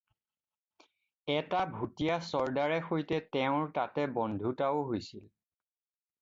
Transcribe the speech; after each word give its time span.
এটা 1.39 1.59
ভুটীয়া 1.75 2.15
চৰ্দ্দাৰে 2.29 2.79
সৈতে 2.87 3.21
তেওঁৰ 3.37 3.69
তাতে 3.77 4.07
বন্ধুতাও 4.17 4.83
হৈছিল। 4.91 5.29